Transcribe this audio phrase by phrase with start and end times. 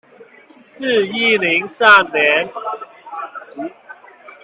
[0.71, 2.49] 自一零三年
[3.39, 3.61] 起